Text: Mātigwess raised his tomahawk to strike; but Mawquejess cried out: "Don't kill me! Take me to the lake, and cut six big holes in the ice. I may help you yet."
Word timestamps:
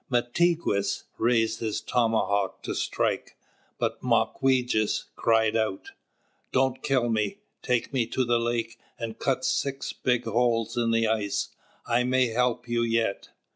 Mātigwess 0.11 1.03
raised 1.19 1.59
his 1.59 1.79
tomahawk 1.79 2.63
to 2.63 2.73
strike; 2.73 3.37
but 3.77 4.01
Mawquejess 4.01 5.03
cried 5.15 5.55
out: 5.55 5.91
"Don't 6.51 6.81
kill 6.81 7.07
me! 7.07 7.37
Take 7.61 7.93
me 7.93 8.07
to 8.07 8.25
the 8.25 8.39
lake, 8.39 8.79
and 8.97 9.19
cut 9.19 9.45
six 9.45 9.93
big 9.93 10.25
holes 10.25 10.75
in 10.75 10.89
the 10.89 11.07
ice. 11.07 11.49
I 11.85 12.03
may 12.03 12.29
help 12.29 12.67
you 12.67 12.81
yet." 12.81 13.29